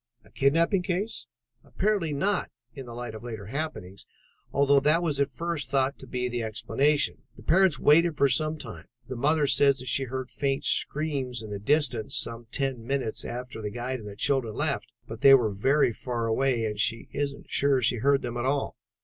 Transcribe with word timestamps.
"A 0.25 0.31
kidnapping 0.31 0.81
case?" 0.81 1.27
"Apparently 1.63 2.11
not, 2.11 2.49
in 2.73 2.87
the 2.87 2.95
light 2.95 3.13
of 3.13 3.23
later 3.23 3.45
happenings, 3.45 4.07
although 4.51 4.79
that 4.79 5.03
was 5.03 5.19
at 5.21 5.29
first 5.29 5.69
thought 5.69 5.99
to 5.99 6.07
be 6.07 6.27
the 6.27 6.41
explanation. 6.41 7.21
The 7.35 7.43
parents 7.43 7.77
waited 7.79 8.17
for 8.17 8.27
some 8.27 8.57
time. 8.57 8.85
The 9.07 9.15
mother 9.15 9.45
says 9.45 9.77
that 9.77 9.87
she 9.89 10.05
heard 10.05 10.31
faint 10.31 10.65
screams 10.65 11.43
in 11.43 11.51
the 11.51 11.59
distance 11.59 12.17
some 12.17 12.47
ten 12.49 12.83
minutes 12.83 13.23
after 13.23 13.61
the 13.61 13.69
guide 13.69 13.99
and 13.99 14.07
the 14.07 14.15
children 14.15 14.55
left, 14.55 14.91
but 15.07 15.21
they 15.21 15.35
were 15.35 15.51
very 15.51 15.91
far 15.93 16.25
away 16.25 16.65
and 16.65 16.79
she 16.79 17.07
isn't 17.11 17.51
sure 17.51 17.75
that 17.75 17.83
she 17.85 17.97
heard 17.97 18.23
them 18.23 18.37
at 18.37 18.45
all. 18.45 18.77